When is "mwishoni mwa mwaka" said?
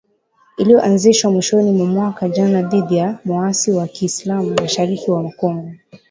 1.31-2.29